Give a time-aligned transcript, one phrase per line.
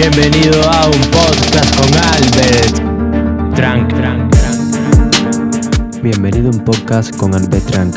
[0.00, 3.92] Bienvenido a un podcast con Albert Trank.
[6.02, 7.94] Bienvenido a un podcast con Albert Trank.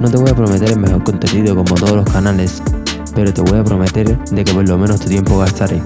[0.00, 2.62] No te voy a prometer el mejor contenido como todos los canales,
[3.16, 5.82] pero te voy a prometer de que por lo menos tu tiempo gastaré.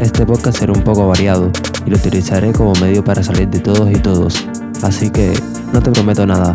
[0.00, 1.48] Este podcast será un poco variado
[1.86, 4.44] y lo utilizaré como medio para salir de todos y todos,
[4.82, 5.32] así que
[5.72, 6.52] no te prometo nada.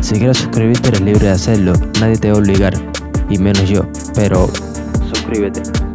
[0.00, 2.74] Si quieres suscribirte eres libre de hacerlo, nadie te va a obligar,
[3.30, 4.50] y menos yo, pero
[5.12, 5.91] suscríbete.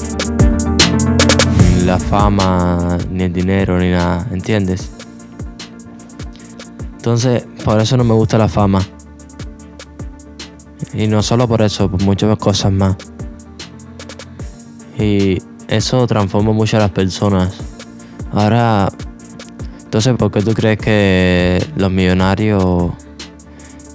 [1.88, 4.91] La fama, ni el dinero, ni nada, ¿entiendes?
[6.98, 8.86] Entonces, por eso no me gusta la fama.
[10.94, 12.98] Y no solo por eso, por muchas cosas más.
[15.00, 17.55] Y eso transforma mucho a las personas.
[18.34, 18.90] Ahora,
[19.82, 22.91] entonces, ¿por qué tú crees que los millonarios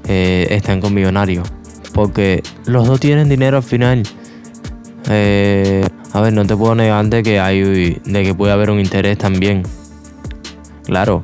[0.08, 1.46] eh, están con millonarios?
[1.92, 4.02] Porque los dos tienen dinero al final.
[5.10, 8.78] Eh, a ver, no te puedo negar de que hay, de que puede haber un
[8.78, 9.62] interés también.
[10.84, 11.22] Claro.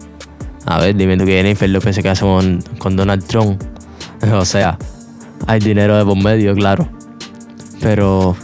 [0.64, 3.62] A ver, dime tú que Jennifer López se casa con, Donald Trump.
[4.32, 4.78] o sea,
[5.46, 6.88] hay dinero de por medio, claro.
[7.80, 8.34] Pero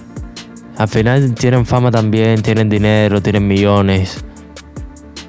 [0.76, 4.22] al final tienen fama también, tienen dinero, tienen millones.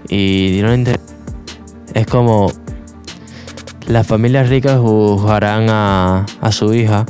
[0.10, 0.74] Y no
[1.94, 2.52] es como
[3.88, 7.06] las familias ricas juzgarán a, a su hija.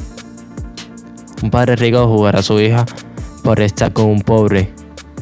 [1.41, 2.85] Un padre rico jugará a su hija
[3.45, 4.73] por estar con un pobre,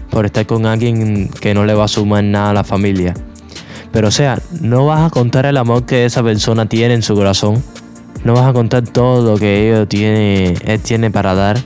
[0.10, 3.14] por estar con alguien que no le va a sumar nada a la familia.
[3.92, 7.16] Pero o sea, no vas a contar el amor que esa persona tiene en su
[7.16, 7.62] corazón.
[8.24, 11.60] No vas a contar todo lo que ellos tiene, él tiene para dar.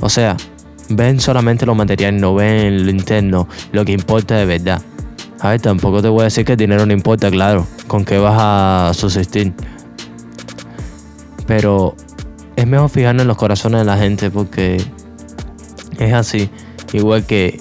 [0.00, 0.36] O sea,
[0.88, 4.82] ven solamente lo material, no ven lo interno, lo que importa de verdad.
[5.38, 8.18] A ver, tampoco te voy a decir que el dinero no importa, claro, con qué
[8.18, 9.52] vas a subsistir.
[11.46, 11.94] Pero
[12.56, 14.84] es mejor fijarnos en los corazones de la gente porque
[15.98, 16.50] es así.
[16.92, 17.60] Igual que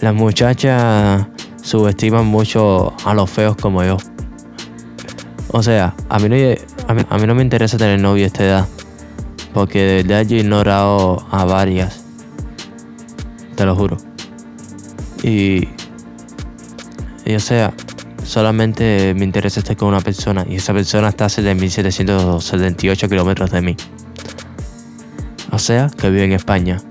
[0.00, 1.26] las muchachas
[1.62, 3.96] subestiman mucho a los feos como yo.
[5.48, 6.36] O sea, a mí no,
[7.08, 8.68] a mí, no me interesa tener novio a esta edad.
[9.54, 12.04] Porque de verdad yo he ignorado a varias.
[13.54, 13.96] Te lo juro.
[15.22, 15.68] Y,
[17.24, 17.72] y o sea,
[18.22, 20.44] solamente me interesa estar con una persona.
[20.48, 23.76] Y esa persona está a 7.778 kilómetros de mí.
[25.52, 26.82] O sea, que vive en España.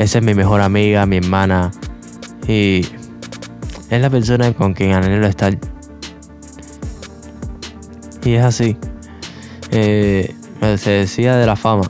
[0.00, 1.70] Esa es mi mejor amiga, mi hermana.
[2.48, 2.86] Y
[3.90, 5.58] es la persona con quien anhelo estar.
[8.24, 8.78] Y es así.
[9.70, 10.34] Eh,
[10.78, 11.82] se decía de la fama.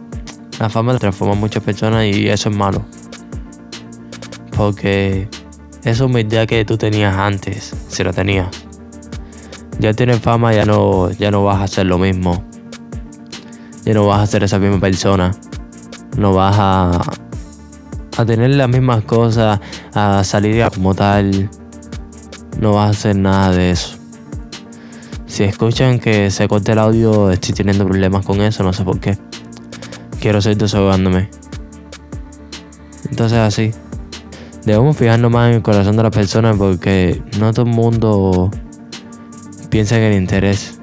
[0.58, 2.84] La fama transforma a muchas personas y eso es malo.
[4.56, 5.28] Porque
[5.84, 8.48] esa humildad que tú tenías antes, si lo tenías,
[9.78, 12.44] ya tienes fama, ya no, ya no vas a hacer lo mismo.
[13.84, 15.30] Ya no vas a ser esa misma persona.
[16.18, 17.19] No vas a,
[18.20, 19.60] a tener las mismas cosas,
[19.94, 21.50] a salir como tal.
[22.58, 23.96] No vas a hacer nada de eso.
[25.26, 28.98] Si escuchan que se corta el audio, estoy teniendo problemas con eso, no sé por
[28.98, 29.16] qué.
[30.20, 31.30] Quiero seguir desahogándome.
[33.08, 33.72] Entonces así.
[34.64, 38.50] Debemos fijarnos más en el corazón de las personas porque no todo el mundo
[39.70, 40.78] piensa en el interés.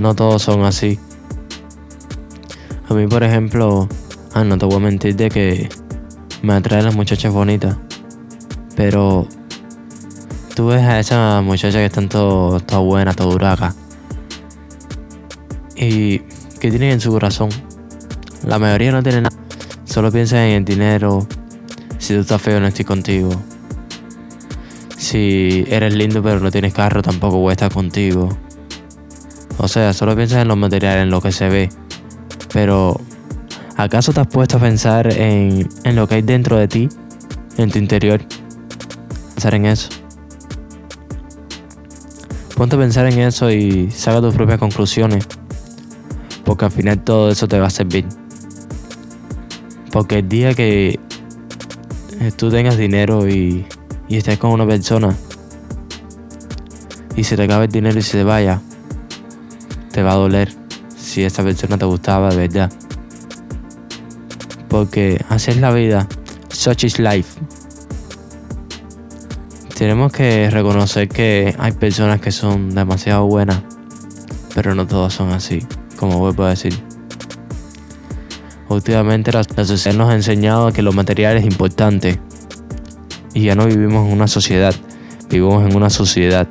[0.00, 1.00] No todos son así.
[2.88, 3.88] A mí, por ejemplo,
[4.34, 5.68] ah, no te voy a mentir de que
[6.42, 7.76] me atraen las muchachas bonitas.
[8.76, 9.26] Pero
[10.54, 13.74] tú ves a esa muchacha que están todo, toda buena, toda duraca.
[15.76, 16.20] Y
[16.60, 17.50] que tienen en su corazón.
[18.46, 19.36] La mayoría no tienen nada.
[19.84, 21.26] Solo piensan en el dinero.
[21.98, 23.30] Si tú estás feo, no estoy contigo.
[24.96, 28.28] Si eres lindo pero no tienes carro, tampoco voy a estar contigo.
[29.58, 31.68] O sea, solo piensas en los materiales, en lo que se ve.
[32.52, 33.00] Pero,
[33.78, 36.88] ¿acaso te has puesto a pensar en, en lo que hay dentro de ti?
[37.56, 38.20] En tu interior.
[39.34, 39.88] Pensar en eso.
[42.54, 45.26] Ponte a pensar en eso y saca tus propias conclusiones.
[46.44, 48.04] Porque al final todo eso te va a servir.
[49.90, 51.00] Porque el día que
[52.36, 53.64] tú tengas dinero y
[54.08, 55.14] y estás con una persona
[57.14, 58.60] y se te acaba el dinero y se te vaya,
[59.92, 60.52] te va a doler
[60.96, 62.72] si esa persona te gustaba de verdad.
[64.68, 66.06] Porque así es la vida.
[66.50, 67.40] Such is life.
[69.78, 73.62] Tenemos que reconocer que hay personas que son demasiado buenas,
[74.52, 75.64] pero no todas son así,
[75.96, 76.74] como vuelvo a decir.
[78.68, 82.20] Últimamente la, sociedad nos ha enseñado que lo material es importante
[83.32, 84.74] y ya no vivimos en una sociedad,
[85.30, 86.48] vivimos en una sociedad.